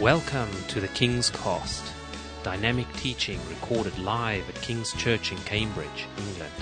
[0.00, 1.82] Welcome to the King's Cast,
[2.42, 6.52] dynamic teaching recorded live at King's Church in Cambridge, England.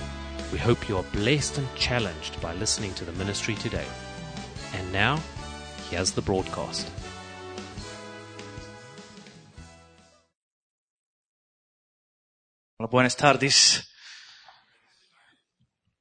[0.53, 3.85] We hope you are blessed and challenged by listening to the ministry today.
[4.73, 5.21] And now,
[5.89, 6.89] here's the broadcast.
[12.89, 13.85] Buenas tardes.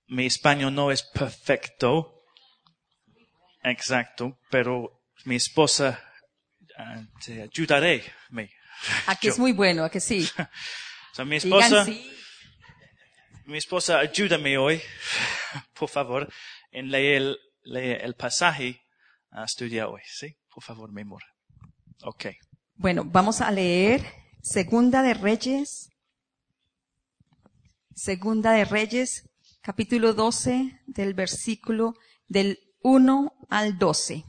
[0.09, 2.15] Mi español no es perfecto,
[3.65, 5.99] exacto, pero mi esposa
[7.25, 8.05] te ayudaré.
[8.31, 8.51] Me.
[9.07, 10.29] Aquí es muy bueno, ¿a que sí?
[11.13, 12.11] O sea, mi Digan esposa, sí.
[13.45, 14.83] mi esposa, ayúdame hoy,
[15.73, 16.29] por favor,
[16.73, 18.83] en leer, leer el pasaje
[19.31, 20.37] a estudiar hoy, ¿sí?
[20.53, 21.23] Por favor, mi amor.
[22.03, 22.27] Ok.
[22.75, 24.05] Bueno, vamos a leer
[24.43, 25.89] Segunda de Reyes.
[27.95, 29.31] Segunda de Reyes,
[29.63, 31.95] capítulo 12, del versículo
[32.27, 34.25] del 1 al 12.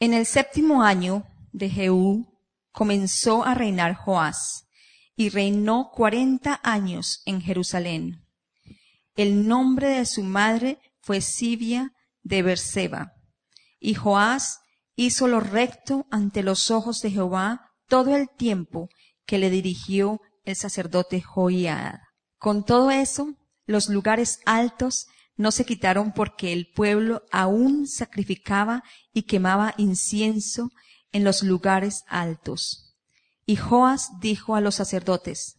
[0.00, 2.26] En el séptimo año de Jehú
[2.72, 4.66] comenzó a reinar Joás
[5.16, 8.26] y reinó cuarenta años en Jerusalén.
[9.14, 13.12] El nombre de su madre fue Sibia de Berseba.
[13.78, 14.58] Y Joás
[14.96, 18.88] hizo lo recto ante los ojos de Jehová todo el tiempo
[19.24, 22.08] que le dirigió el sacerdote Joiada.
[22.38, 28.82] Con todo eso, los lugares altos no se quitaron porque el pueblo aún sacrificaba
[29.12, 30.70] y quemaba incienso
[31.14, 32.94] en los lugares altos.
[33.46, 35.56] Y Joás dijo a los sacerdotes,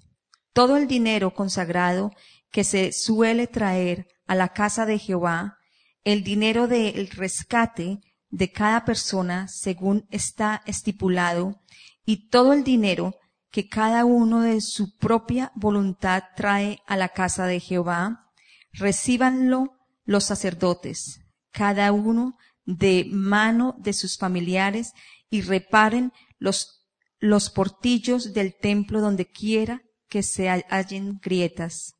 [0.54, 2.12] todo el dinero consagrado
[2.52, 5.58] que se suele traer a la casa de Jehová,
[6.04, 11.62] el dinero del rescate de cada persona según está estipulado,
[12.06, 13.16] y todo el dinero
[13.50, 18.30] que cada uno de su propia voluntad trae a la casa de Jehová,
[18.74, 19.72] recíbanlo
[20.04, 24.94] los sacerdotes, cada uno de mano de sus familiares,
[25.36, 26.88] y reparen los,
[27.20, 31.96] los portillos del templo donde quiera que se hallen grietas.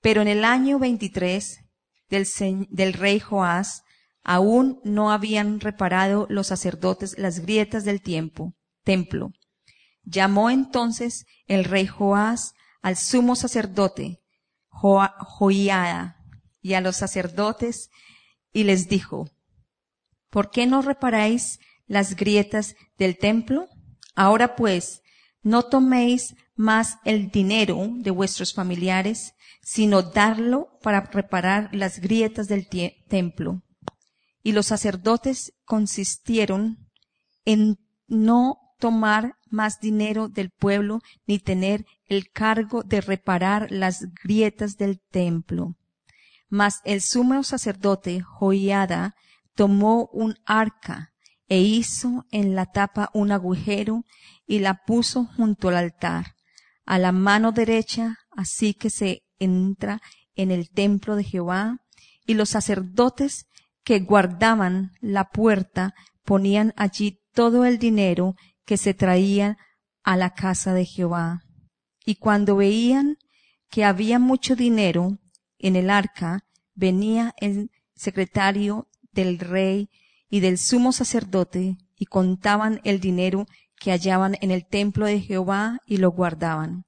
[0.00, 1.60] Pero en el año 23
[2.08, 3.82] del, rey Joás,
[4.22, 9.32] aún no habían reparado los sacerdotes las grietas del tiempo, templo.
[10.02, 14.22] Llamó entonces el rey Joás al sumo sacerdote
[14.70, 16.16] Joiada
[16.62, 17.90] y a los sacerdotes
[18.52, 19.30] y les dijo,
[20.30, 23.68] ¿por qué no reparáis las grietas del templo?
[24.14, 25.02] Ahora pues,
[25.42, 32.68] no toméis más el dinero de vuestros familiares, sino darlo para reparar las grietas del
[32.68, 33.62] templo.
[34.42, 36.78] Y los sacerdotes consistieron
[37.44, 44.76] en no tomar más dinero del pueblo ni tener el cargo de reparar las grietas
[44.76, 45.76] del templo.
[46.48, 49.14] Mas el sumo sacerdote Joiada
[49.54, 51.13] tomó un arca
[51.48, 54.04] e hizo en la tapa un agujero
[54.46, 56.34] y la puso junto al altar,
[56.84, 60.00] a la mano derecha, así que se entra
[60.34, 61.78] en el templo de Jehová,
[62.26, 63.46] y los sacerdotes
[63.82, 65.94] que guardaban la puerta
[66.24, 68.34] ponían allí todo el dinero
[68.64, 69.58] que se traía
[70.02, 71.42] a la casa de Jehová.
[72.04, 73.18] Y cuando veían
[73.68, 75.18] que había mucho dinero
[75.58, 76.44] en el arca,
[76.74, 79.90] venía el secretario del rey
[80.34, 83.46] y del sumo sacerdote y contaban el dinero
[83.78, 86.86] que hallaban en el templo de Jehová y lo guardaban.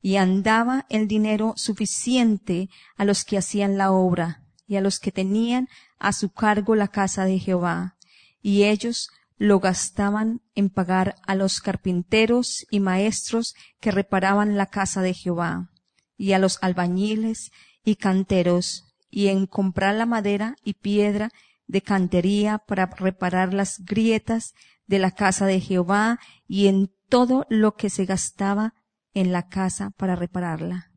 [0.00, 5.10] Y andaba el dinero suficiente a los que hacían la obra y a los que
[5.10, 5.66] tenían
[5.98, 7.96] a su cargo la casa de Jehová.
[8.40, 15.02] Y ellos lo gastaban en pagar a los carpinteros y maestros que reparaban la casa
[15.02, 15.72] de Jehová,
[16.16, 17.50] y a los albañiles
[17.84, 21.32] y canteros, y en comprar la madera y piedra
[21.66, 24.54] de cantería para reparar las grietas
[24.86, 28.74] de la casa de Jehová, y en todo lo que se gastaba
[29.14, 30.92] en la casa para repararla.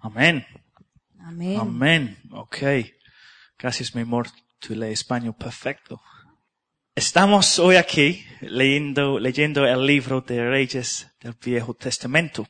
[0.00, 0.44] Amén.
[1.20, 1.60] Amén.
[1.60, 2.18] Amén.
[2.30, 2.58] Ok.
[3.58, 4.28] Gracias, mi amor.
[4.58, 6.00] Tu lees español perfecto.
[6.94, 12.46] Estamos hoy aquí leyendo, leyendo el libro de Reyes del Viejo Testamento.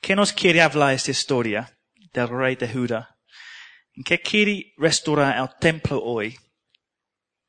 [0.00, 1.76] ¿Qué nos quiere hablar esta historia
[2.12, 3.18] del rey de Judá?
[4.00, 6.34] ¿En qué quiere restaurar el templo hoy?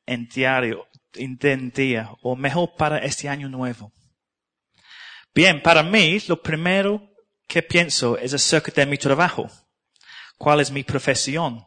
[0.04, 3.90] En diario, en día, o mejor para este año nuevo.
[5.34, 7.08] Bien, para mí, lo primero
[7.48, 9.50] que pienso es acerca de mi trabajo.
[10.36, 11.64] ¿Cuál es mi profesión?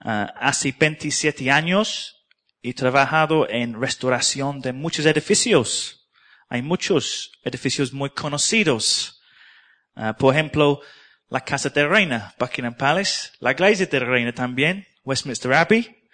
[0.00, 2.28] Ah, hace 27 años
[2.60, 6.06] he trabajado en restauración de muchos edificios.
[6.50, 9.22] Hay muchos edificios muy conocidos.
[9.94, 10.82] Ah, por ejemplo,
[11.28, 16.08] la Casa de Reina, Buckingham Palace, la Iglesia de Reina también, Westminster Abbey.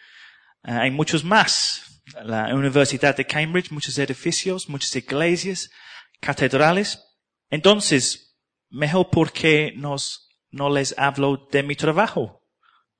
[0.63, 1.89] Ah, hay muchos más.
[2.25, 5.71] la Universidad de Cambridge, muchos edificios, muchas iglesias,
[6.21, 7.01] catedrales.
[7.49, 8.37] Entonces,
[8.69, 12.43] mejor porque nos, no les hablo de mi trabajo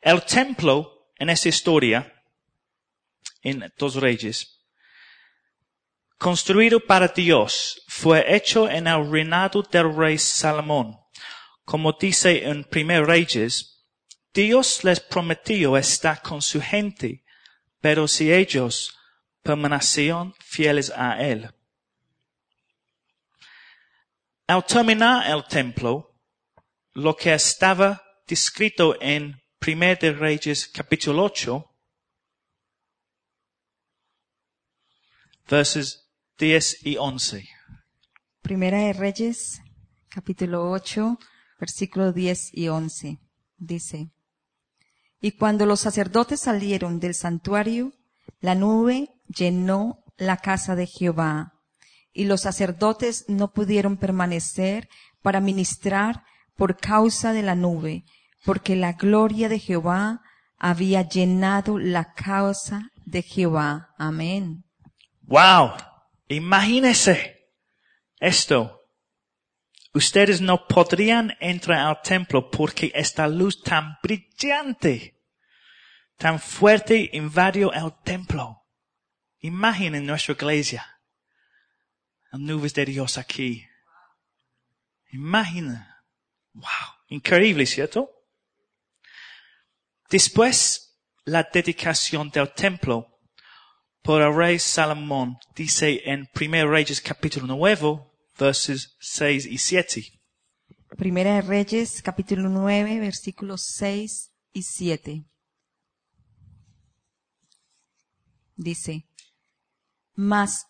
[0.00, 2.10] El templo en esa historia,
[3.42, 4.64] en Dos Reyes,
[6.16, 10.98] construido para Dios, fue hecho en el reinado del rey Salomón.
[11.64, 13.84] Como dice en Primer Reyes,
[14.32, 17.24] Dios les prometió estar con su gente,
[17.80, 18.96] pero si ellos
[19.42, 21.50] permanecían fieles a Él.
[24.46, 26.14] Al terminar el templo,
[26.94, 31.64] lo que estaba descrito en Primer de Reyes capítulo 8,
[35.48, 36.08] verses
[36.38, 37.48] 10 y 11.
[38.42, 39.60] Primera de Reyes,
[40.08, 41.18] capítulo 8,
[41.58, 43.18] versículos 10 y 11.
[43.56, 44.10] Dice,
[45.20, 47.92] Y cuando los sacerdotes salieron del santuario,
[48.40, 51.54] la nube llenó la casa de Jehová,
[52.12, 54.88] y los sacerdotes no pudieron permanecer
[55.22, 56.24] para ministrar
[56.56, 58.04] por causa de la nube,
[58.44, 60.22] porque la gloria de Jehová
[60.58, 63.90] había llenado la casa de Jehová.
[63.98, 64.64] Amén.
[65.22, 65.72] Wow.
[66.28, 67.48] Imagínese
[68.18, 68.77] esto.
[69.94, 75.18] Ustedes no podrían entrar al templo porque esta luz tan brillante,
[76.16, 78.66] tan fuerte invadió el templo.
[79.40, 81.00] Imaginen nuestra iglesia.
[82.30, 83.66] Las nubes de Dios aquí.
[85.10, 86.04] Imagina.
[86.52, 86.64] Wow.
[87.08, 88.10] Increíble, ¿cierto?
[90.10, 93.20] Después, la dedicación del templo
[94.02, 98.07] por el rey Salomón dice en 1 Reyes capítulo 9,
[98.38, 100.02] verses 6 y 7.
[100.96, 105.24] Primera de Reyes, capítulo 9, versículos 6 y 7.
[108.56, 109.06] Dice,
[110.14, 110.66] Mas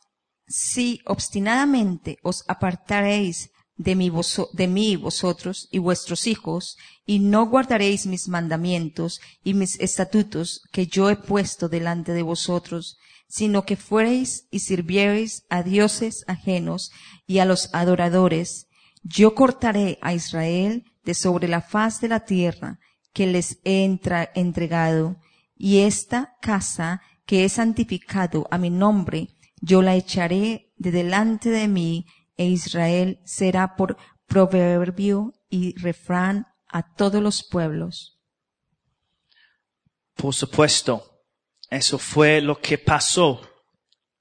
[0.46, 4.10] si obstinadamente os apartaréis de mí,
[4.52, 10.86] de mí vosotros y vuestros hijos, y no guardaréis mis mandamientos y mis estatutos que
[10.86, 16.90] yo he puesto delante de vosotros, sino que fuereis y sirviereis a dioses ajenos
[17.26, 18.66] y a los adoradores,
[19.02, 22.78] yo cortaré a Israel de sobre la faz de la tierra
[23.12, 25.16] que les he entra- entregado,
[25.56, 29.28] y esta casa que he santificado a mi nombre,
[29.60, 32.06] yo la echaré de delante de mí,
[32.36, 38.20] e Israel será por proverbio y refrán a todos los pueblos.
[40.14, 41.17] Por supuesto,
[41.70, 43.40] eso fue lo que pasó.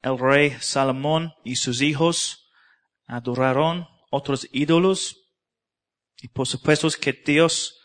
[0.01, 2.49] El rey Salomón y sus hijos
[3.07, 5.27] adoraron otros ídolos
[6.21, 7.79] y por supuesto es que Dios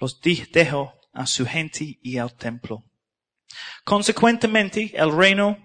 [0.00, 2.84] los dejó a su gente y al templo.
[3.84, 5.58] Consecuentemente, el reino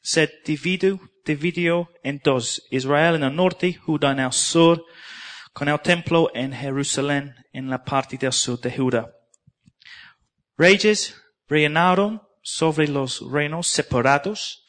[0.00, 2.66] se dividió, dividió en dos.
[2.70, 4.84] Israel en el norte, Judá en el sur,
[5.52, 9.12] con el templo en Jerusalén en la parte del sur de Judá.
[10.56, 11.16] Reyes
[11.48, 14.66] reinaron sobre los reinos separados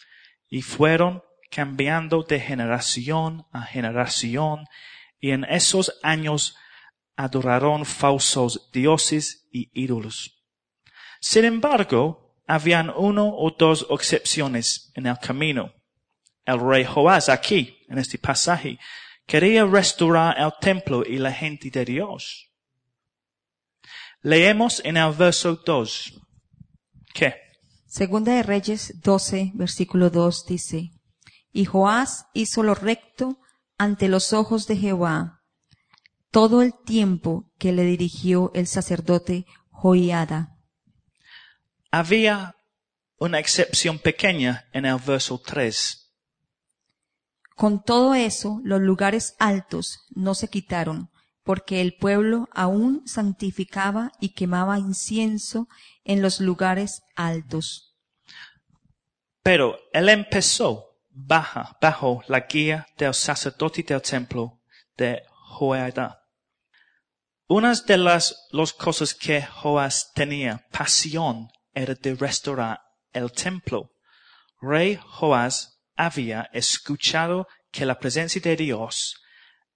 [0.50, 4.65] y fueron cambiando de generación a generación
[5.20, 6.56] y en esos años
[7.15, 10.44] adoraron falsos dioses y ídolos.
[11.20, 15.74] Sin embargo, habían uno o dos excepciones en el camino.
[16.46, 18.77] El rey Joás aquí, en este pasaje,
[19.25, 22.50] quería restaurar el templo y la gente de Dios.
[24.22, 26.20] Leemos en el verso 2.
[27.13, 27.42] ¿Qué?
[27.93, 30.93] Segunda de Reyes 12, versículo 2 dice,
[31.51, 33.38] Y Joás hizo lo recto
[33.77, 35.43] ante los ojos de Jehová
[36.31, 40.57] todo el tiempo que le dirigió el sacerdote Joiada.
[41.91, 42.55] Había
[43.17, 46.15] una excepción pequeña en el verso 3.
[47.55, 51.12] Con todo eso, los lugares altos no se quitaron,
[51.43, 55.67] porque el pueblo aún santificaba y quemaba incienso
[56.03, 57.95] en los lugares altos.
[59.43, 64.62] Pero él empezó baja, bajo la guía del sacerdote del templo
[64.97, 66.21] de Joiada.
[67.47, 68.47] Una de las
[68.77, 72.81] cosas que Joás tenía pasión era de restaurar
[73.12, 73.91] el templo.
[74.62, 79.23] Rey Joás había escuchado que la presencia de Dios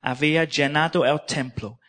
[0.07, 1.79] había llenado el templo.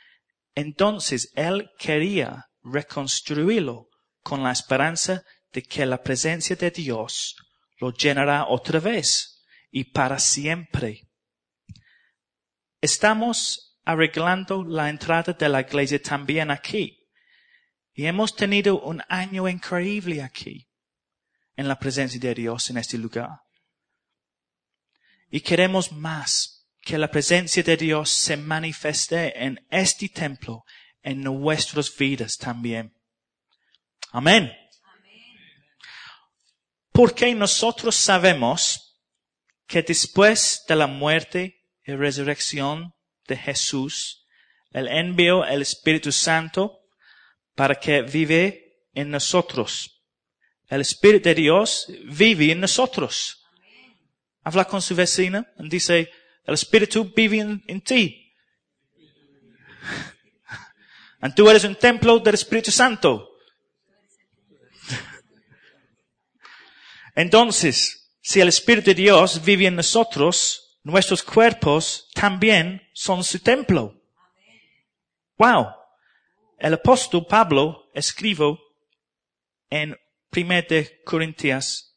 [0.53, 3.91] Entonces él quería reconstruirlo
[4.25, 5.23] con la esperanza
[5.53, 7.37] de que la presencia de Dios
[7.79, 11.09] lo llenará otra vez y para siempre.
[12.81, 16.99] Estamos arreglando la entrada de la iglesia también aquí.
[17.93, 20.69] Y hemos tenido un año increíble aquí,
[21.55, 23.43] en la presencia de Dios en este lugar.
[25.31, 26.58] Y queremos más,
[26.89, 30.65] que la presencia de Dios se manifieste en este templo,
[31.03, 32.95] en nuestras vidas también.
[34.11, 34.51] Amén.
[36.91, 38.99] Porque nosotros sabemos
[39.67, 42.95] que después de la muerte y resurrección
[43.27, 44.27] de Jesús,
[44.71, 46.81] Él envió el Espíritu Santo
[47.55, 50.03] para que vive en nosotros.
[50.69, 53.39] El Espíritu de Dios vive en nosotros
[54.49, 56.11] habla con su vecina y dice,
[56.49, 58.33] el Espíritu vive en, ti.
[61.23, 63.37] Y tú eres un templo del Espíritu Santo.
[67.15, 74.01] Entonces, si el Espíritu de Dios vive en nosotros, nuestros cuerpos también son su templo.
[75.37, 75.67] Wow.
[76.59, 78.59] El apóstol Pablo escribió
[79.69, 79.95] en
[80.35, 80.63] 1
[81.05, 81.95] Corintias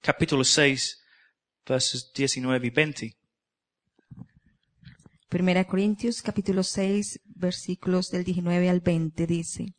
[0.00, 1.04] capítulo 6
[1.64, 3.21] versos 19 y 20.
[5.32, 9.74] Primera Corintios capítulo 6 versículos del 19 al 20 dice,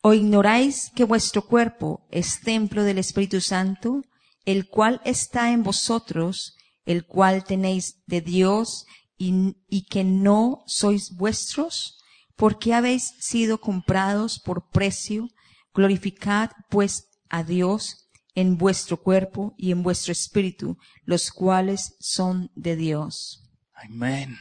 [0.00, 4.00] ¿O ignoráis que vuestro cuerpo es templo del Espíritu Santo,
[4.46, 8.86] el cual está en vosotros, el cual tenéis de Dios
[9.18, 11.98] y, y que no sois vuestros?
[12.34, 15.28] Porque habéis sido comprados por precio,
[15.74, 22.74] glorificad pues a Dios en vuestro cuerpo y en vuestro espíritu, los cuales son de
[22.76, 23.50] Dios.
[23.74, 24.38] Amén.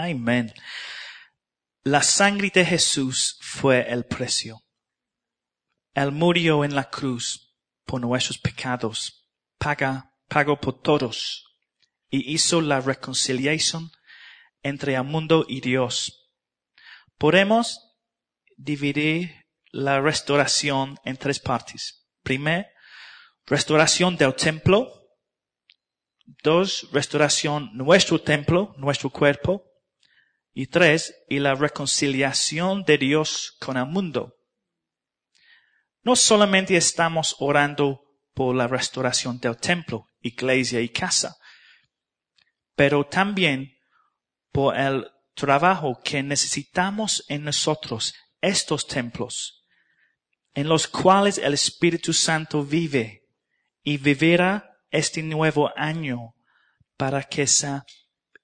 [0.00, 0.54] Amén.
[1.82, 4.62] La sangre de Jesús fue el precio.
[5.92, 7.52] Él murió en la cruz
[7.84, 9.28] por nuestros pecados,
[9.58, 11.52] paga, pagó por todos
[12.10, 13.90] y hizo la reconciliación
[14.62, 16.30] entre el mundo y Dios.
[17.16, 17.80] Podemos
[18.56, 22.08] dividir la restauración en tres partes.
[22.22, 22.68] Primero,
[23.46, 24.92] restauración del templo.
[26.44, 29.64] Dos, restauración nuestro templo, nuestro cuerpo.
[30.58, 34.34] Y tres, y la reconciliación de Dios con el mundo.
[36.02, 38.00] No solamente estamos orando
[38.34, 41.36] por la restauración del templo, iglesia y casa,
[42.74, 43.70] pero también
[44.50, 49.64] por el trabajo que necesitamos en nosotros, estos templos,
[50.54, 53.22] en los cuales el Espíritu Santo vive
[53.84, 56.34] y vivirá este nuevo año
[56.96, 57.80] para que se,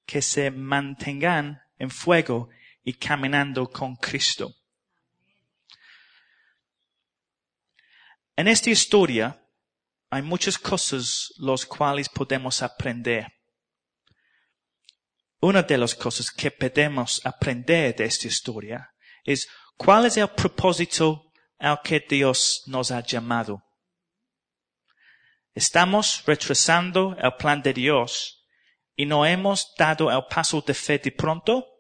[0.07, 2.49] que se mantengan en fuego
[2.83, 4.53] y caminando con Cristo.
[8.37, 9.41] En esta historia
[10.11, 13.33] hay muchas cosas los cuales podemos aprender.
[15.41, 18.93] Una de las cosas que podemos aprender de esta historia
[19.25, 23.63] es cuál es el propósito al que Dios nos ha llamado.
[25.55, 28.45] Estamos retrasando el plan de Dios
[28.97, 31.74] y no hemos dado el paso de fe de pronto.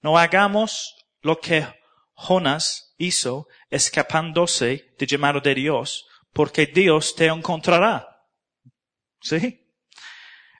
[0.00, 1.66] No hagamos lo que
[2.14, 8.26] Jonas hizo escapándose de llamado de Dios, porque Dios te encontrará.
[9.20, 9.66] ¿Sí?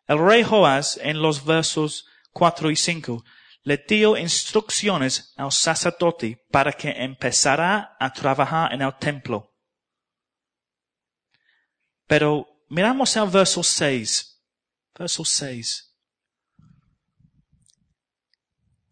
[0.07, 3.25] El rey Joás en los versos 4 y 5
[3.63, 9.55] le dio instrucciones al sacerdote para que empezara a trabajar en el templo.
[12.07, 14.43] Pero miramos el verso 6.
[14.99, 15.88] Verso 6.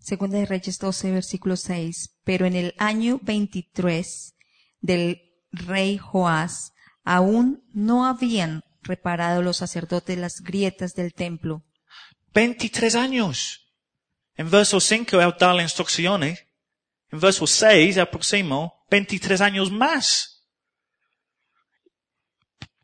[0.07, 2.21] Segunda de Reyes 12, versículo 6.
[2.23, 4.37] Pero en el año 23
[4.81, 5.21] del
[5.51, 11.65] rey Joás, aún no habían reparado los sacerdotes las grietas del templo.
[12.35, 13.75] 23 años.
[14.37, 16.47] En verso 5 él da las instrucciones.
[17.11, 20.47] En verso 6 el próximo, 23 años más.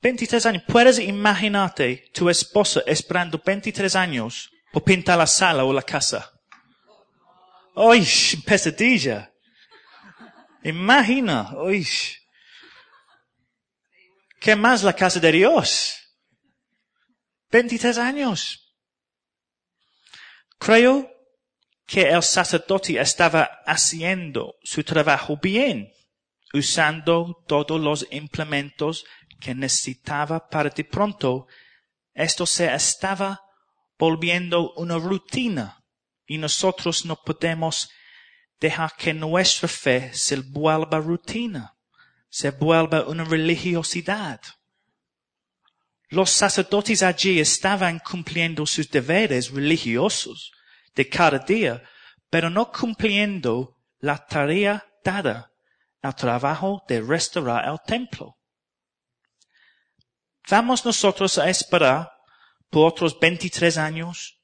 [0.01, 0.65] 23 años.
[0.67, 6.32] Puedes imaginarte tu esposa esperando 23 años por pintar la sala o la casa.
[7.75, 8.07] ¡Ay,
[8.45, 9.33] pesadilla!
[10.63, 11.87] Imagina, ¡ay!
[14.39, 15.95] ¿Qué más la casa de Dios?
[17.51, 18.75] 23 años.
[20.59, 21.11] Creo
[21.87, 25.93] que el sacerdote estaba haciendo su trabajo bien,
[26.53, 29.05] usando todos los implementos
[29.41, 31.47] que necesitaba para de pronto
[32.15, 33.41] esto se estaba
[33.99, 35.82] volviendo una rutina
[36.33, 37.91] y nosotros no podemos
[38.59, 41.77] dejar que nuestra fe se vuelva rutina,
[42.31, 44.41] se vuelva una religiosidad.
[46.09, 50.53] Los sacerdotes allí estaban cumpliendo sus deberes religiosos
[50.95, 51.83] de cada día,
[52.31, 55.53] pero no cumpliendo la tarea dada
[56.01, 58.39] al trabajo de restaurar el templo.
[60.49, 62.11] ¿Vamos nosotros a esperar
[62.71, 64.42] por otros 23 años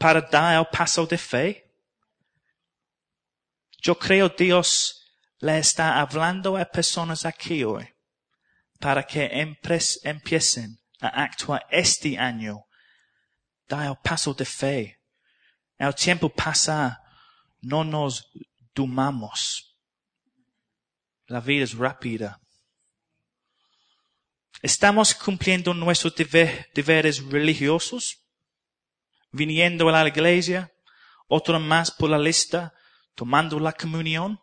[0.00, 1.70] para dar el paso de fe?
[3.82, 5.04] Yo creo Dios
[5.40, 7.86] le está hablando a personas aquí hoy
[8.78, 9.28] para que
[10.02, 12.64] empiecen a actuar este año.
[13.68, 15.00] Da el paso de fe.
[15.76, 17.02] El tiempo pasa,
[17.60, 18.30] no nos
[18.74, 19.76] dumamos.
[21.26, 22.40] La vida es rápida.
[24.62, 26.14] ¿Estamos cumpliendo nuestros
[26.74, 28.19] deberes religiosos?
[29.32, 30.72] Viniendo a la iglesia,
[31.28, 32.74] otro más por la lista,
[33.14, 34.40] tomando la comunión.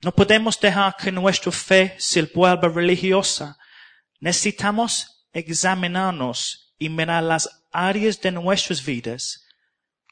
[0.00, 3.58] No podemos dejar que nuestra fe se vuelva religiosa.
[4.20, 9.46] Necesitamos examinarnos y mirar las áreas de nuestras vidas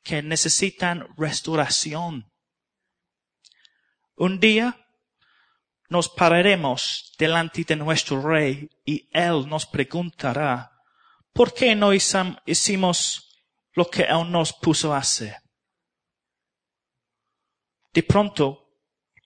[0.02, 2.30] que necesitan restauración.
[4.16, 4.76] Un día
[5.88, 10.71] nos pararemos delante de nuestro Rey y Él nos preguntará,
[11.32, 15.36] ¿por qué no hicimos lo que Él nos puso a hacer?
[17.92, 18.70] De pronto,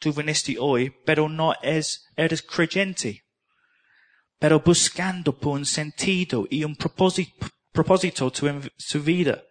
[0.01, 3.25] tú viniste hoy, pero no es, eres creyente,
[4.39, 9.43] pero buscando por un sentido y un propósito, propósito en su vida.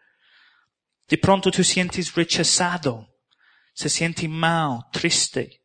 [1.08, 3.08] De pronto tú sientes rechazado,
[3.74, 5.62] se siente mal, triste,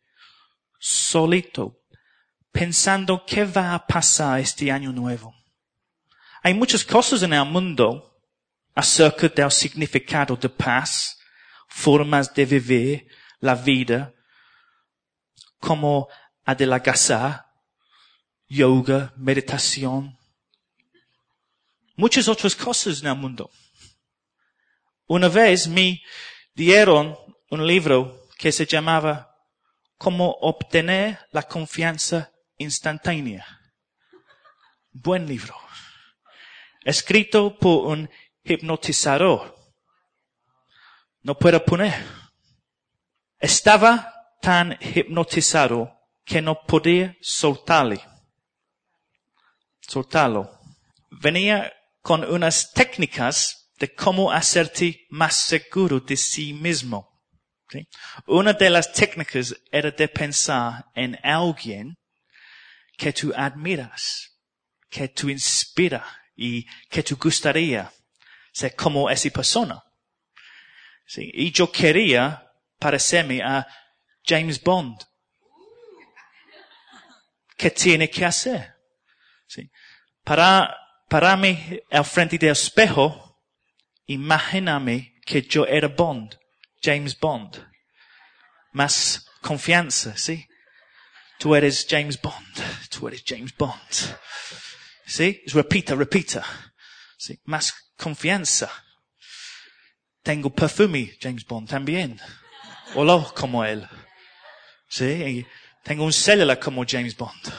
[0.78, 1.80] solito,
[2.52, 5.39] pensando qué va a pasar este año nuevo.
[6.42, 8.18] Hay muchas cosas en el mundo
[8.74, 11.18] acerca del significado de paz,
[11.68, 13.08] formas de vivir
[13.40, 14.14] la vida,
[15.58, 16.08] como
[16.44, 17.46] adelgazar,
[18.48, 20.18] yoga, meditación,
[21.94, 23.50] muchas otras cosas en el mundo.
[25.06, 26.02] Una vez me
[26.54, 27.18] dieron
[27.50, 29.36] un libro que se llamaba
[29.98, 33.44] Cómo obtener la confianza instantánea.
[34.92, 35.69] Buen libro
[36.84, 38.10] escrito por un
[38.44, 39.56] hipnotizador.
[41.22, 41.94] No puedo poner.
[43.38, 48.00] Estaba tan hipnotizado que no podía soltarle.
[49.80, 50.50] Soltarlo.
[51.10, 57.08] Venía con unas técnicas de cómo hacerte más seguro de sí mismo.
[58.26, 61.96] Una de las técnicas era de pensar en alguien
[62.96, 64.38] que tú admiras,
[64.88, 67.92] que tú inspiras y que tú gustaría
[68.50, 69.82] ser como esa persona.
[71.06, 71.30] ¿Sí?
[71.34, 73.66] Y yo quería parecerme a
[74.24, 74.96] James Bond.
[77.58, 78.74] ¿Qué tiene que hacer?
[79.46, 79.70] ¿Sí?
[80.24, 80.74] Para,
[81.10, 83.38] pararme al frente del espejo,
[84.06, 86.38] imagíname que yo era Bond,
[86.80, 87.68] James Bond.
[88.72, 90.48] Más confianza, ¿sí?
[91.38, 94.16] Tú eres James Bond, tú eres James Bond.
[95.10, 95.42] ¿Sí?
[95.46, 96.46] Repita, repita.
[97.18, 97.40] ¿Sí?
[97.44, 98.70] Más confianza.
[100.22, 102.20] tengo perfume, James Bond, también.
[102.94, 103.88] Olor como él.
[104.88, 105.44] Sí,
[105.82, 107.52] tengo un celular como James Bond.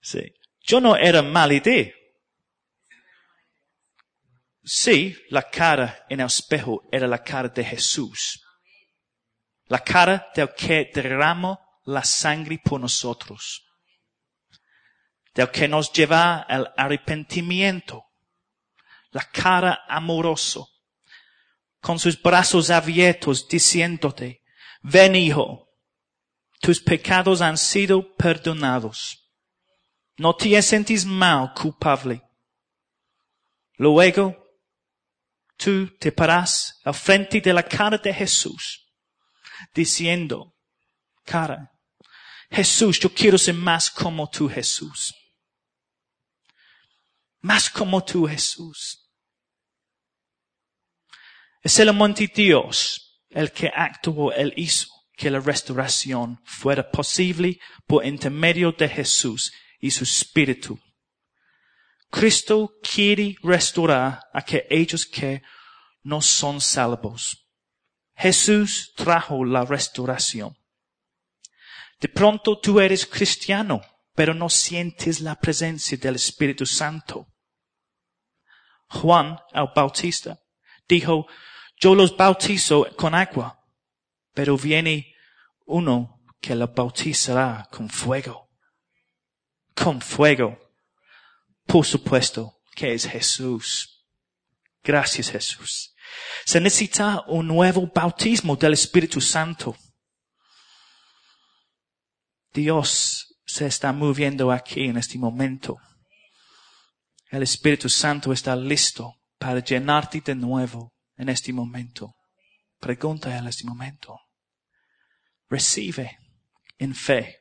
[0.00, 0.34] Sí.
[0.62, 1.92] Yo no era mala idea.
[4.64, 8.42] Sí, la cara en el espejo era la cara de Jesús.
[9.66, 13.64] La cara del que derramó la sangre por nosotros.
[15.34, 18.04] Del que nos lleva al arrepentimiento.
[19.10, 20.68] La cara amoroso.
[21.80, 24.42] Con sus brazos abiertos diciéndote,
[24.82, 25.70] ven hijo,
[26.60, 29.32] tus pecados han sido perdonados.
[30.18, 32.22] No te sientes mal, culpable.
[33.76, 34.36] Luego,
[35.56, 38.92] tú te paras al frente de la cara de Jesús,
[39.72, 40.54] diciendo,
[41.24, 41.72] cara,
[42.50, 45.14] Jesús, yo quiero ser más como tú, Jesús.
[47.40, 49.08] Más como tú, Jesús.
[51.62, 58.06] Es el monte Dios el que actuó, él hizo que la restauración fuera posible por
[58.06, 60.78] intermedio de Jesús y su Espíritu.
[62.10, 65.42] Cristo quiere restaurar a aquellos que
[66.02, 67.46] no son salvos.
[68.16, 70.56] Jesús trajo la restauración.
[72.00, 73.80] De pronto tú eres cristiano,
[74.14, 77.28] pero no sientes la presencia del Espíritu Santo.
[78.88, 80.40] Juan, el Bautista,
[80.88, 81.26] dijo,
[81.76, 83.60] yo los bautizo con agua,
[84.32, 85.14] pero viene
[85.66, 88.48] uno que lo bautizará con fuego.
[89.74, 90.58] Con fuego.
[91.66, 94.06] Por supuesto que es Jesús.
[94.82, 95.94] Gracias Jesús.
[96.44, 99.76] Se necesita un nuevo bautismo del Espíritu Santo.
[102.58, 105.78] Dios se está moviendo aquí en este momento.
[107.30, 112.16] El Espíritu Santo está listo para llenarte de nuevo en este momento.
[112.80, 114.18] Pregunta en este momento.
[115.48, 116.18] Recibe
[116.78, 117.38] en fe.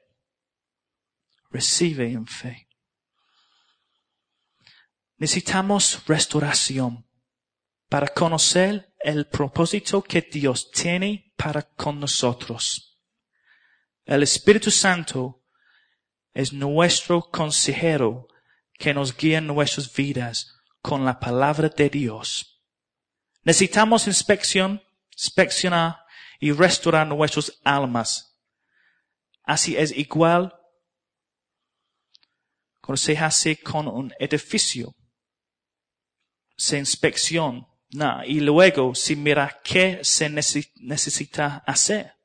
[1.50, 2.68] Recibe en fe.
[5.16, 7.10] Necesitamos restauración
[7.90, 12.87] para conocer el propósito que Dios tiene para con nosotros.
[14.08, 15.44] El Espíritu Santo
[16.34, 18.30] es nuestro consejero
[18.80, 22.64] que nos guía en nuestras vidas con la palabra de Dios.
[23.44, 25.98] Necesitamos inspección, inspeccionar
[26.40, 28.40] y restaurar nuestras almas.
[29.44, 30.58] Así es igual
[32.80, 32.98] cuando
[33.30, 34.96] se con un edificio
[36.56, 37.68] se inspecciona
[38.26, 42.17] y luego se mira qué se necesita hacer.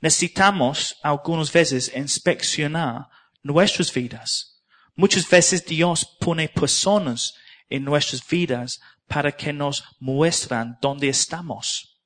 [0.00, 3.08] Necesitamos algunas veces inspeccionar
[3.42, 4.62] nuestras vidas.
[4.94, 7.34] Muchas veces Dios pone personas
[7.68, 12.00] en nuestras vidas para que nos muestran dónde estamos.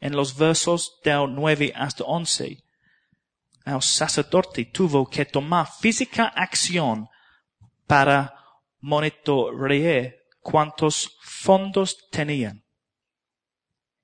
[0.00, 2.62] En los versos del 9 hasta 11,
[3.64, 7.08] el sacerdote tuvo que tomar física acción
[7.86, 8.34] para
[8.80, 12.64] monitorear cuántos fondos tenían.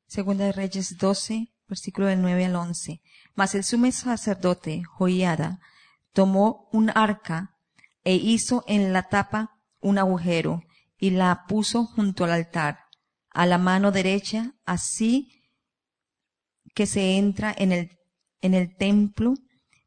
[0.07, 3.01] Segunda de Reyes 12, versículo del 9 al 11.
[3.35, 5.61] Mas el sumo sacerdote Joiada
[6.13, 7.57] tomó un arca
[8.05, 10.63] e hizo en la tapa un agujero
[10.99, 12.79] y la puso junto al altar,
[13.31, 15.43] a la mano derecha, así
[16.75, 17.99] que se entra en el,
[18.41, 19.35] en el templo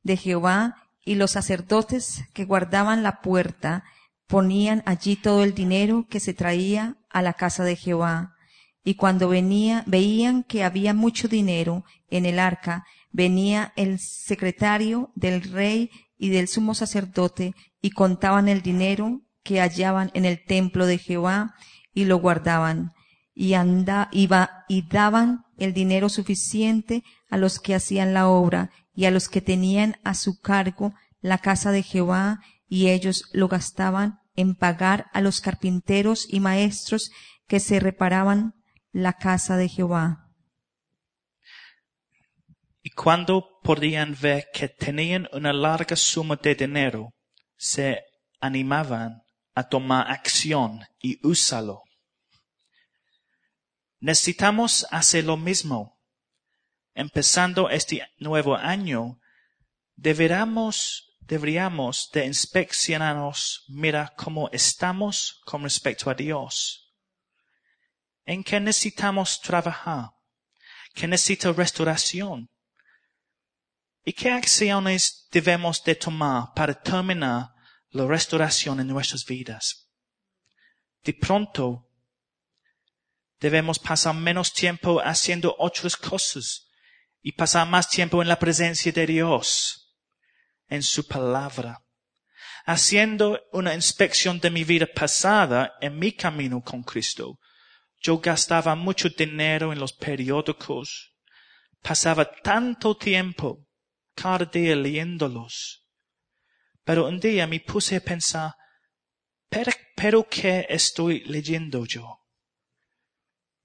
[0.03, 3.83] de Jehová y los sacerdotes que guardaban la puerta
[4.27, 8.35] ponían allí todo el dinero que se traía a la casa de Jehová.
[8.87, 15.41] Y cuando venía, veían que había mucho dinero en el arca, venía el secretario del
[15.41, 20.99] rey y del sumo sacerdote y contaban el dinero que hallaban en el templo de
[20.99, 21.53] Jehová
[21.93, 22.93] y lo guardaban.
[23.33, 29.03] Y anda, iba, y daban el dinero suficiente a los que hacían la obra y
[29.03, 34.21] a los que tenían a su cargo la casa de Jehová y ellos lo gastaban
[34.37, 37.11] en pagar a los carpinteros y maestros
[37.47, 38.53] que se reparaban
[38.97, 40.27] la casa de Jehová.
[42.81, 47.13] Y cuando podían ver que tenían una larga suma de dinero,
[47.55, 48.03] se
[48.39, 49.21] animaban
[49.53, 51.83] a tomar acción y usarlo.
[53.99, 55.99] Necesitamos hacer lo mismo.
[56.95, 59.19] Empezando este nuevo año,
[59.95, 66.86] deberíamos deberíamos de inspeccionarnos, mira cómo estamos con respecto a Dios.
[68.27, 70.11] ¿En qué necesitamos trabajar?
[70.93, 72.47] ¿Qué necesita restauración?
[74.05, 77.49] ¿Y qué acciones debemos de tomar para terminar
[77.89, 79.87] la restauración en nuestras vidas?
[81.07, 81.87] de pronto
[83.39, 86.67] debemos pasar menos tiempo haciendo otras cosas
[87.21, 89.95] y pasar más tiempo en la presencia de Dios,
[90.67, 91.81] en su palabra.
[92.65, 97.39] Haciendo una inspección de mi vida pasada en mi camino con Cristo,
[97.99, 101.13] yo gastaba mucho dinero en los periódicos,
[101.81, 103.65] pasaba tanto tiempo
[104.13, 105.85] cada día leyéndolos.
[106.83, 108.53] Pero un día me puse a pensar,
[109.49, 112.23] ¿pero, pero qué estoy leyendo yo?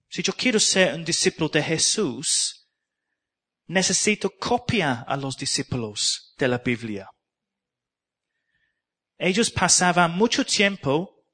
[0.08, 2.68] Si yo quiero ser un discípulo de Jesús,
[3.66, 7.08] necesito copiar a los discípulos de la Biblia.
[9.16, 11.24] Ellos pasaban mucho tiempo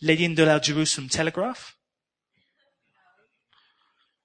[0.00, 1.72] leyendo el Jerusalem Telegraph.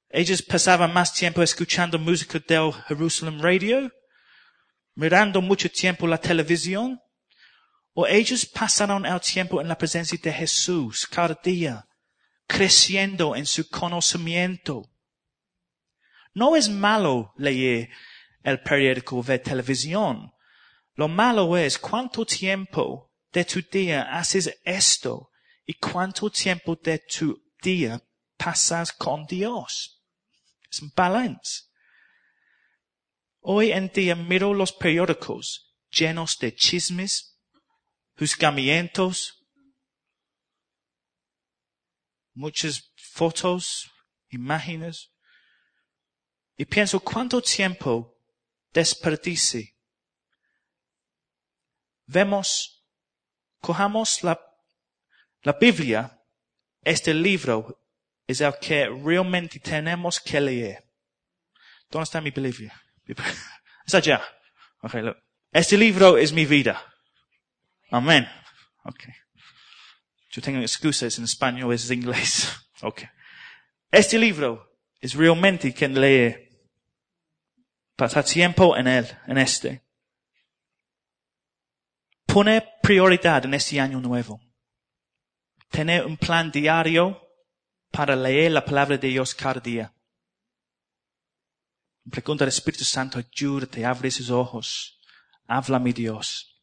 [0.10, 3.92] Ellos pasaban más tiempo escuchando música del Jerusalem Radio,
[4.96, 7.00] mirando mucho tiempo la televisión.
[7.94, 11.86] O ellos pasaron el tiempo en la presencia de Jesús cada día,
[12.48, 14.84] creciendo en su conocimiento.
[16.34, 17.90] No es malo leer
[18.44, 20.32] el periódico de televisión.
[20.94, 25.32] Lo malo es cuánto tiempo de tu día haces esto
[25.66, 28.02] y cuánto tiempo de tu día
[28.38, 29.97] pasas con Dios.
[30.70, 31.64] Es balance.
[33.40, 37.40] Hoy en día miro los periódicos llenos de chismes,
[38.18, 39.46] juzgamientos,
[42.34, 43.90] muchas fotos,
[44.30, 45.12] imágenes,
[46.58, 48.18] y pienso cuánto tiempo
[48.74, 49.76] desperdice.
[52.06, 52.86] Vemos,
[53.60, 54.40] cojamos la,
[55.42, 56.22] la Biblia,
[56.82, 57.87] este libro
[58.28, 60.84] es el que realmente tenemos que leer.
[61.90, 62.74] ¿Dónde está mi Biblia?
[63.86, 64.22] Es allá.
[64.82, 65.18] Okay, look.
[65.52, 66.84] Este libro es mi vida.
[67.90, 68.30] Amén.
[68.84, 69.14] Okay.
[70.30, 72.54] Yo tengo excusas en español, es inglés.
[72.80, 73.10] Okay.
[73.90, 76.48] Este libro es realmente quien lee.
[77.96, 79.84] Pasa tiempo en él, en este.
[82.28, 84.40] Pone prioridad en este año nuevo.
[85.72, 87.27] Tener un plan diario
[87.92, 89.94] para leer la palabra de Dios cada día.
[92.10, 95.00] Pregunta al Espíritu Santo, ayúdate, abre sus ojos.
[95.46, 96.62] Habla mi Dios.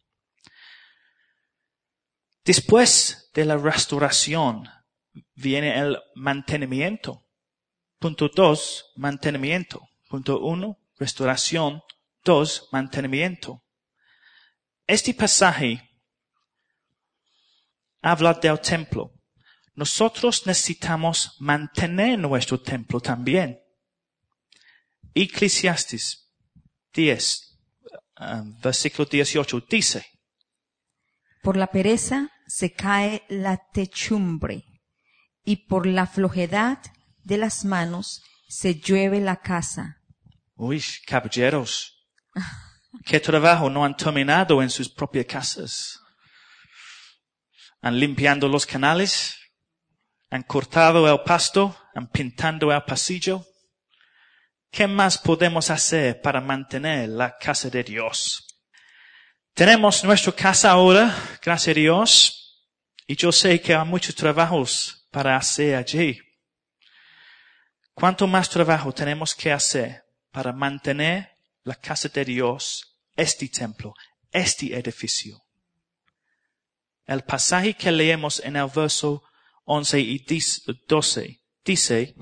[2.45, 4.69] Después de la restauración
[5.35, 7.27] viene el mantenimiento.
[7.99, 9.89] Punto dos, mantenimiento.
[10.09, 11.83] Punto uno, restauración.
[12.23, 13.63] Dos, mantenimiento.
[14.87, 15.91] Este pasaje
[18.03, 19.13] habla del templo.
[19.75, 23.61] Nosotros necesitamos mantener nuestro templo también.
[25.15, 26.33] Eclesiastes
[26.93, 27.59] 10,
[28.21, 30.07] um, versículo 18 dice,
[31.43, 34.65] Por la pereza se cae la techumbre
[35.45, 36.79] y por la flojedad
[37.23, 40.01] de las manos se llueve la casa.
[40.55, 42.07] uy, caballeros,
[43.05, 46.01] qué trabajo no han terminado en sus propias casas.
[47.81, 49.37] Han limpiado los canales,
[50.35, 53.47] han cortado el pasto, han pintado el pasillo,
[54.69, 58.45] ¿Qué más podemos hacer para mantener la casa de Dios?
[59.53, 62.67] Tenemos nuestra casa ahora, gracias a Dios,
[63.07, 66.21] y yo sé que hay muchos trabajos para hacer allí.
[67.93, 71.31] ¿Cuánto más trabajo tenemos que hacer para mantener
[71.63, 73.95] la casa de Dios, este templo,
[74.33, 75.41] este edificio?
[77.07, 79.23] El pasaje que leemos en el verso
[79.65, 80.27] 11 y
[80.89, 82.15] 12 dice,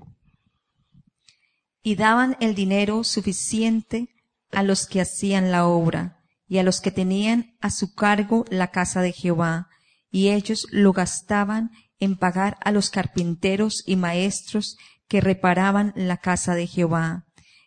[1.83, 4.09] y daban el dinero suficiente
[4.53, 8.71] a los que hacían la obra y a los que tenían a su cargo la
[8.71, 9.69] casa de Jehová,
[10.11, 14.77] y ellos lo gastaban en pagar a los carpinteros y maestros
[15.09, 17.25] que reparaban la casa de Jehová,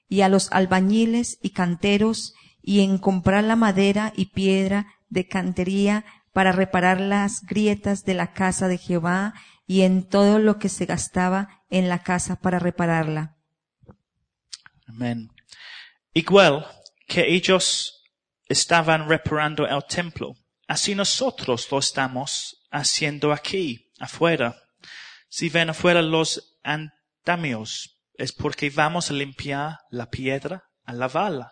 [0.07, 6.05] y a los albañiles y canteros, y en comprar la madera y piedra de cantería
[6.31, 9.33] para reparar las grietas de la casa de Jehová,
[9.67, 13.37] y en todo lo que se gastaba en la casa para repararla.
[14.87, 15.29] Amén.
[16.13, 16.65] Igual
[17.07, 18.03] que ellos
[18.47, 20.35] estaban reparando el templo,
[20.67, 24.55] así nosotros lo estamos haciendo aquí, afuera.
[25.27, 31.51] Si ven afuera los andamios, es porque vamos a limpiar la piedra, a lavarla.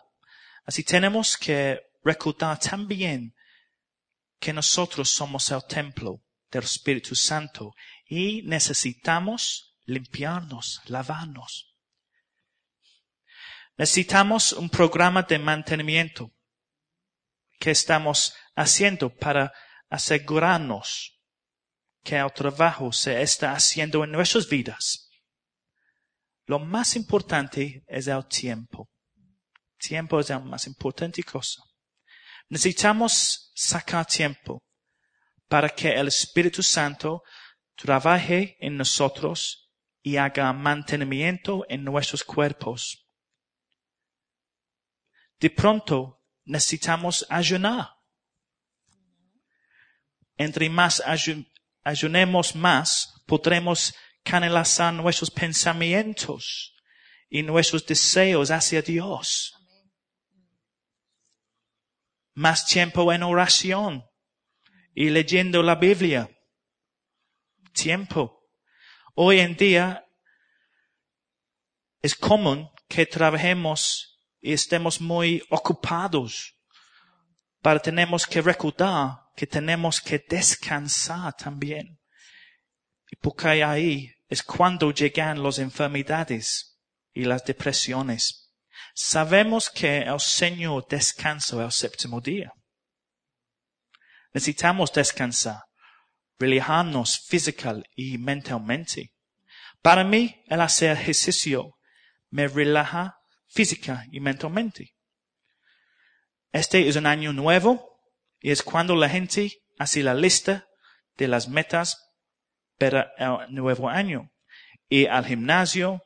[0.65, 3.35] Así tenemos que recordar también
[4.39, 6.22] que nosotros somos el templo
[6.53, 7.73] del Espíritu Santo
[8.05, 11.75] y necesitamos limpiarnos, lavarnos.
[13.75, 16.31] Necesitamos un programa de mantenimiento
[17.59, 19.51] que estamos haciendo para
[19.89, 21.19] asegurarnos
[22.03, 25.09] que el trabajo se está haciendo en nuestras vidas,
[26.45, 28.89] lo más importante es el tiempo.
[29.77, 31.63] Tiempo es la más importante cosa.
[32.49, 34.61] Necesitamos sacar tiempo
[35.53, 37.21] para que el Espíritu Santo
[37.75, 39.69] trabaje en nosotros
[40.01, 43.07] y haga mantenimiento en nuestros cuerpos.
[45.39, 47.91] De pronto necesitamos ayunar.
[50.37, 51.47] Entre más ayu-
[51.83, 56.75] ayunemos más, podremos canalizar nuestros pensamientos
[57.29, 59.53] y nuestros deseos hacia Dios.
[62.33, 64.03] Más tiempo en oración
[64.93, 66.29] y leyendo la Biblia.
[67.73, 68.47] Tiempo.
[69.15, 70.05] Hoy en día
[72.01, 76.55] es común que trabajemos y estemos muy ocupados.
[77.61, 81.99] Pero tenemos que recordar que tenemos que descansar también.
[83.09, 86.79] Y porque ahí es cuando llegan las enfermedades
[87.13, 88.51] y las depresiones.
[88.93, 92.53] Sabemos que el Señor descansa el séptimo día.
[94.33, 95.61] Necesitamos descansar,
[96.39, 99.13] relajarnos física y mentalmente.
[99.81, 101.77] Para mí, el hacer ejercicio
[102.29, 104.95] me relaja física y mentalmente.
[106.51, 107.99] Este es un año nuevo
[108.39, 110.67] y es cuando la gente hace la lista
[111.17, 112.11] de las metas
[112.79, 114.31] para el nuevo año.
[114.89, 116.01] Ir al gimnasio,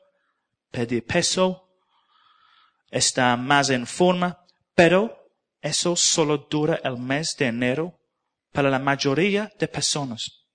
[0.71, 1.69] pedir peso,
[2.91, 5.17] estar más en forma, pero
[5.61, 7.96] eso solo dura el mes de enero
[8.57, 10.47] para la mayoría de personas.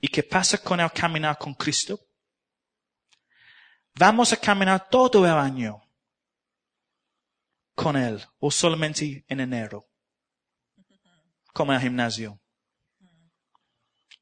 [0.00, 1.98] ¿Y qué pasa con el caminar con Cristo?
[3.96, 5.82] Vamos a caminar todo el año
[7.74, 9.88] con Él o solamente en enero,
[11.52, 12.40] como el gimnasio.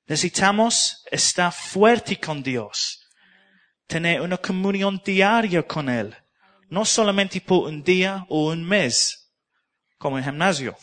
[0.06, 3.06] Necesitamos estar fuerte con Dios,
[3.86, 6.16] tener una comunión diaria con Él,
[6.70, 9.30] no solamente por un día o un mes,
[9.98, 10.74] como el gimnasio.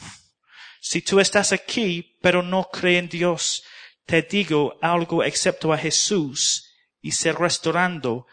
[0.82, 3.64] Si tú estás aquí, pero no crees en Dios,
[4.06, 8.26] te digo algo excepto a Jesús y ser restaurando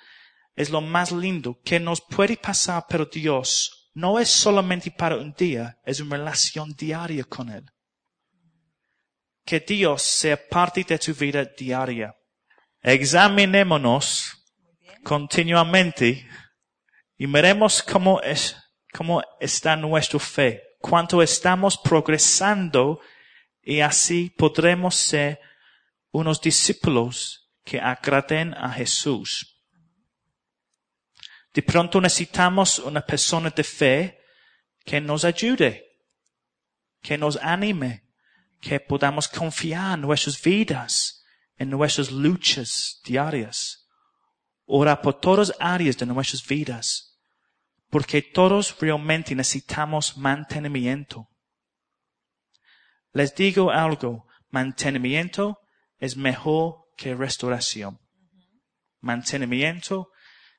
[0.55, 5.33] es lo más lindo que nos puede pasar, pero Dios no es solamente para un
[5.35, 7.65] día, es una relación diaria con Él.
[9.45, 12.17] Que Dios sea parte de tu vida diaria.
[12.83, 14.33] Examinémonos
[15.03, 16.27] continuamente
[17.19, 18.57] y miremos cómo es,
[18.93, 23.01] cómo está nuestra fe, cuánto estamos progresando
[23.63, 25.41] y así podremos ser
[26.13, 29.61] unos discípulos que agraden a Jesús.
[31.53, 34.21] De pronto necesitamos una persona de fe
[34.85, 35.85] que nos ayude,
[37.03, 38.05] que nos anime,
[38.61, 41.25] que podamos confiar en nuestras vidas,
[41.57, 43.89] en nuestras luchas diarias.
[44.67, 47.16] Ora por todas áreas de nuestras vidas,
[47.91, 51.29] porque todos realmente necesitamos mantenimiento.
[53.13, 55.59] Les digo algo, mantenimiento
[55.99, 57.99] es mejor que restauración.
[59.01, 60.11] Mantenimiento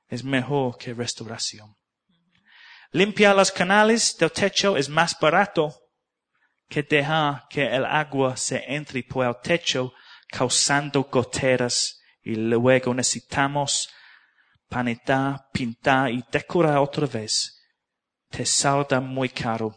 [0.07, 1.75] es mejor que restauración.
[2.91, 5.75] Limpiar los canales del techo es más barato
[6.69, 9.93] que dejar que el agua se entre por el techo
[10.29, 13.89] causando goteras y luego necesitamos
[14.69, 17.53] panetar, pintar y decorar otra vez.
[18.29, 19.75] Te salda muy caro.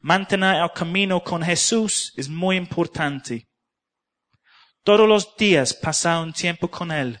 [0.00, 3.48] Mantener el camino con Jesús es muy importante.
[4.82, 7.20] Todos los días pasar un tiempo con Él.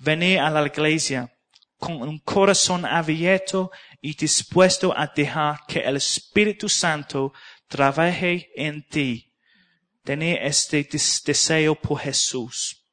[0.00, 1.30] Venir a la iglesia
[1.76, 7.32] con un corazón abierto y dispuesto a dejar que el Espíritu Santo
[7.66, 9.34] trabaje en ti.
[10.04, 12.86] Tener este des- deseo por Jesús.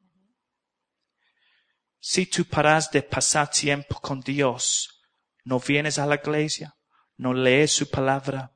[2.08, 5.02] Si tú paras de pasar tiempo con Dios,
[5.44, 6.76] no vienes a la iglesia,
[7.18, 8.52] no lees su palabra,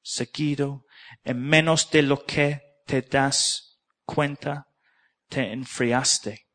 [0.00, 0.84] seguido,
[1.24, 4.68] en menos de lo que te das cuenta,
[5.28, 6.46] te enfriaste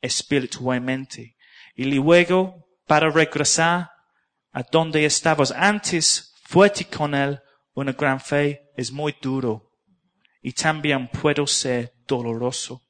[0.00, 1.36] espiritualmente.
[1.74, 3.90] Y luego, para regresar
[4.52, 7.42] a donde estabas antes, fuerte con Él,
[7.74, 9.70] una gran fe es muy duro.
[10.40, 12.86] Y también puede ser doloroso.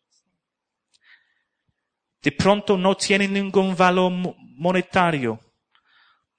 [2.23, 5.41] De pronto no tiene ningún valor mo- monetario,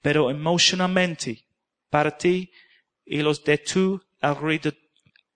[0.00, 1.44] pero emocionalmente,
[1.90, 2.50] para ti
[3.04, 4.00] y los de tu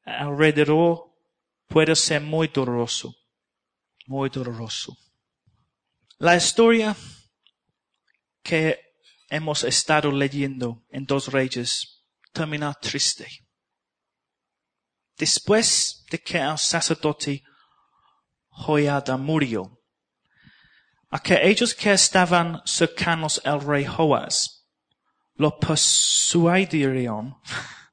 [0.05, 1.13] alrededor,
[1.69, 3.15] puede ser muy doloroso.
[4.07, 4.97] Muy doloroso.
[6.19, 6.97] La historia
[8.43, 8.79] que
[9.29, 13.27] hemos estado leyendo en Dos Reyes termina triste.
[15.19, 17.43] después de que el sacerdote
[18.51, 19.76] Joiada murió,
[21.11, 24.67] a que ellos que estaban cercanos al rey Joás
[25.35, 27.37] lo persuadieron,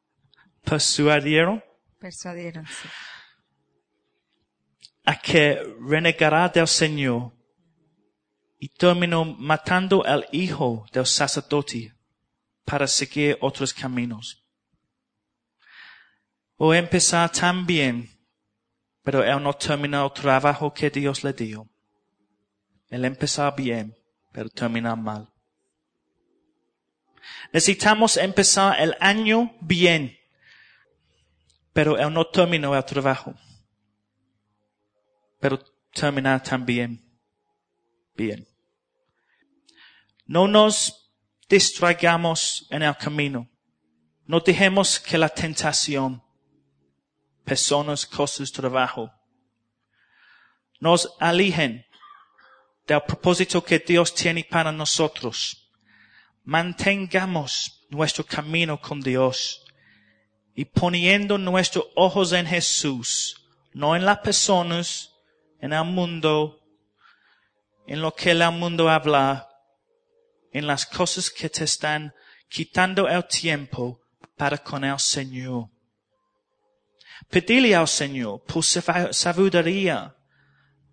[0.63, 1.63] persuadieron
[1.99, 2.65] Persuadieron.
[2.65, 2.89] sí.
[5.05, 7.33] a que renegara del Señor
[8.59, 11.93] y terminó matando al hijo del sacerdote
[12.65, 14.45] para seguir otros caminos.
[16.55, 18.09] O empezar tan bien,
[19.01, 21.69] pero él no terminó el trabajo que Dios le dio.
[22.93, 23.97] Él empezó bien,
[24.31, 25.27] pero termina mal.
[27.51, 30.15] Necesitamos empezar el año bien,
[31.73, 33.33] pero él no terminó el trabajo.
[35.39, 35.57] Pero
[35.91, 37.03] terminar también
[38.15, 38.47] bien.
[40.27, 41.11] No nos
[41.49, 43.49] distraigamos en el camino.
[44.27, 46.21] No dejemos que la tentación,
[47.43, 49.11] personas, cosas, trabajo,
[50.79, 51.87] nos alijen
[52.87, 55.69] del propósito que Dios tiene para nosotros.
[56.43, 59.63] Mantengamos nuestro camino con Dios
[60.55, 65.11] y poniendo nuestros ojos en Jesús, no en las personas,
[65.59, 66.59] en el mundo,
[67.87, 69.49] en lo que el mundo habla,
[70.51, 72.13] en las cosas que te están
[72.49, 74.01] quitando el tiempo
[74.35, 75.69] para con el Señor.
[77.29, 80.15] Pedile al Señor por sab- sabiduría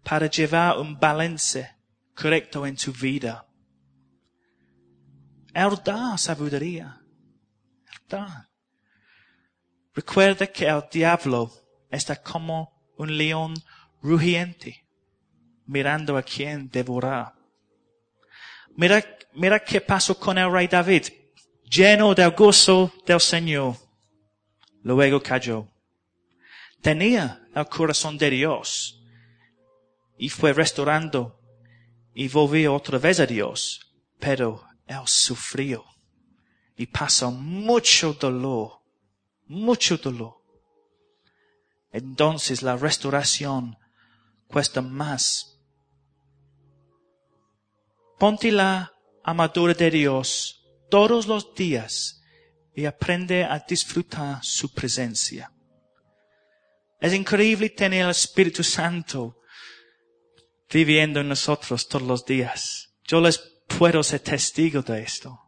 [0.05, 1.77] para llevar un balance
[2.21, 3.47] correcto en tu vida.
[5.55, 7.01] Él da sabiduría.
[7.93, 8.51] Él da.
[9.95, 11.51] Recuerda que el diablo
[11.91, 13.55] está como un león
[14.03, 14.87] rugiente,
[15.67, 17.35] mirando a quien devorar.
[18.77, 19.03] Mira,
[19.33, 21.07] mira qué pasó con el rey David,
[21.65, 23.77] lleno del gozo del Señor.
[24.83, 25.67] Luego cayó.
[26.81, 29.03] Tenía el corazón de Dios
[30.17, 31.40] y fue restaurando
[32.15, 33.81] y volvió otra vez a Dios,
[34.19, 35.85] pero él sufrió
[36.77, 38.81] y pasó mucho dolor,
[39.47, 40.37] mucho dolor.
[41.93, 43.77] Entonces la restauración
[44.47, 45.51] cuesta más
[48.21, 48.93] Ponte la
[49.25, 52.21] armadura de Dios todos los días
[52.75, 55.51] y aprende a disfrutar su presencia.
[57.01, 59.40] Es increíble tener el Espíritu Santo
[60.71, 62.95] viviendo en nosotros todos los días.
[63.05, 63.39] Yo les
[63.79, 65.41] puedo ser testigo de esto.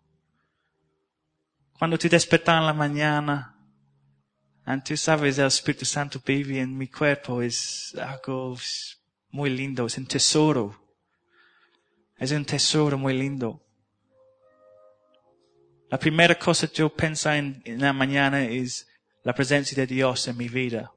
[1.79, 3.57] Cuando te despertas en la mañana,
[4.67, 8.57] y tú sabes el Espíritu Santo vive en mi cuerpo, es algo
[9.31, 10.81] muy lindo, es un tesoro.
[12.17, 13.61] Es un tesoro muy lindo.
[15.91, 18.87] La primera cosa que yo pienso en, la mañana es
[19.25, 20.93] la presencia de Dios en mi vida.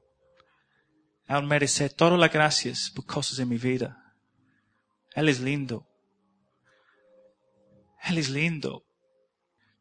[1.28, 4.05] Él merece todas las gracias por cosas en mi vida.
[5.16, 5.88] Él es lindo.
[8.04, 8.84] Él es lindo.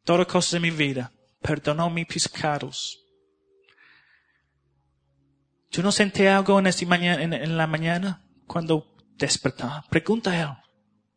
[0.05, 1.11] Todas cosas en mi vida.
[1.41, 3.05] Perdonó mis pecados.
[5.69, 9.83] ¿Tú no sentí algo en, esta mañana, en, en la mañana cuando despertaba?
[9.89, 10.57] Pregunta a Él.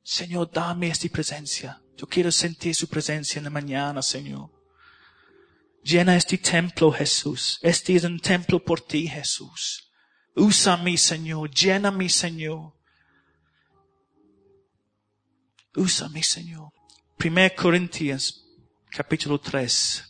[0.02, 1.80] Señor, dame esta presencia.
[1.96, 4.50] Yo quiero sentir su presencia en la mañana, Señor.
[5.84, 7.60] Llena este templo, Jesús.
[7.62, 9.92] Este es un templo por ti, Jesús.
[10.34, 11.50] Usa mi Señor.
[11.50, 12.77] Llena mi Señor.
[15.78, 16.72] Usa mi Señor.
[17.24, 18.44] 1 Corintios,
[18.90, 20.02] capítulo 3,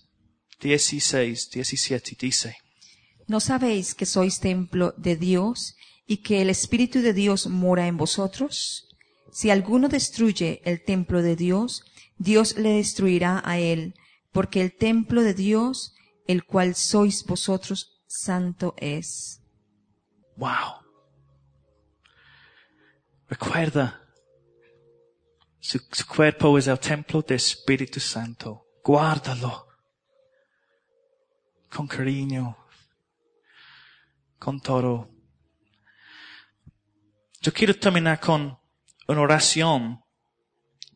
[0.60, 2.56] 16, 17, dice.
[3.26, 7.98] ¿No sabéis que sois templo de Dios y que el Espíritu de Dios mora en
[7.98, 8.88] vosotros?
[9.30, 11.84] Si alguno destruye el templo de Dios,
[12.16, 13.94] Dios le destruirá a él,
[14.32, 15.92] porque el templo de Dios,
[16.26, 19.42] el cual sois vosotros, santo es.
[20.36, 20.80] Wow.
[23.28, 24.07] Recuerda,
[25.60, 28.66] su, cuerpo es el templo del Espíritu Santo.
[28.82, 29.66] Guárdalo.
[31.68, 32.56] Con cariño.
[34.38, 35.10] Con todo.
[37.40, 38.58] Yo quiero terminar con
[39.06, 40.00] una oración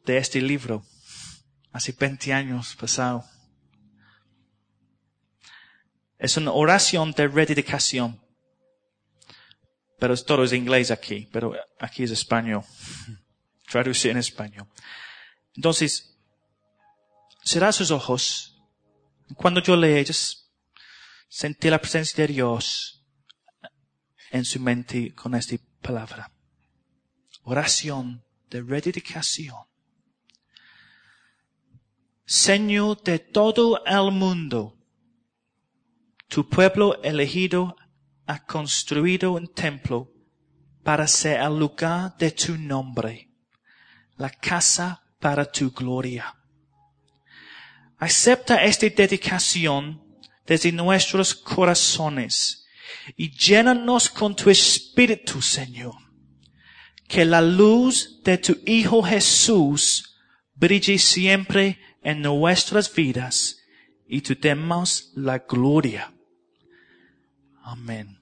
[0.04, 0.84] de este libro.
[1.72, 3.24] Hace 20 años pasado.
[6.18, 8.20] Es una oración de rededicación.
[9.98, 12.64] Pero todo es inglés aquí, pero aquí es español.
[13.72, 14.68] Traduce en español.
[15.56, 16.14] Entonces,
[17.42, 18.62] cerrar sus ojos.
[19.34, 20.04] Cuando yo leí,
[21.26, 23.02] sentí la presencia de Dios
[24.30, 26.30] en su mente con esta palabra.
[27.44, 29.64] Oración de rededicación.
[32.26, 34.76] Señor de todo el mundo,
[36.28, 37.74] Tu pueblo elegido
[38.26, 40.12] ha construido un templo
[40.82, 43.31] para ser el lugar de tu nombre,
[44.22, 46.34] la casa para tu gloria.
[47.98, 50.00] Acepta esta dedicación
[50.46, 52.64] desde nuestros corazones
[53.16, 55.96] y llénanos con tu espíritu, Señor.
[57.08, 60.16] Que la luz de tu Hijo Jesús
[60.54, 63.58] brille siempre en nuestras vidas
[64.06, 66.14] y te demos la gloria.
[67.64, 68.21] Amén.